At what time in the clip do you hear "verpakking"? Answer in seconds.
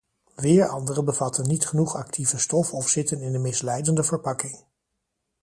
4.03-4.65